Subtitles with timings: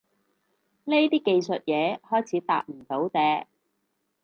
[0.85, 3.45] 呢啲技術嘢開始搭唔到嗲